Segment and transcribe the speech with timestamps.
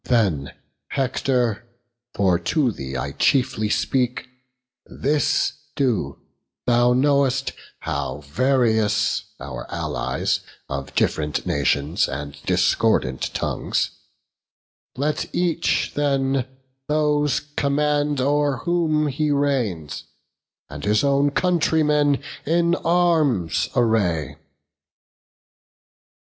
[0.05, 0.53] Then,
[0.87, 1.63] Hector,
[2.15, 4.27] for to thee I chiefly speak,
[4.87, 6.17] This do;
[6.65, 13.91] thou know'st how various our allies, Of diff'rent nations and discordant tongues:
[14.95, 16.47] Let each then
[16.87, 20.05] those command o'er whom he reigns,
[20.67, 24.37] And his own countrymen in arms array."